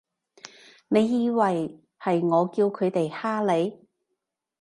[0.87, 3.87] 你以為係我叫佢哋㗇你？